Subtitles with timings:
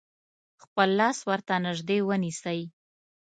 [0.63, 2.59] خپل لاس ورته نژدې ونیسئ.